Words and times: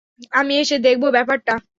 আমি 0.33 0.53
এসে 0.61 0.75
দেখব 0.85 1.03
ব্যাপারটা। 1.11 1.53